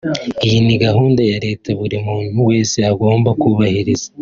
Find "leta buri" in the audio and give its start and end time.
1.45-1.97